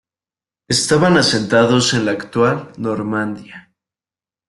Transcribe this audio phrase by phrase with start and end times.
[0.67, 3.71] Estaban asentados en la actual Normandía.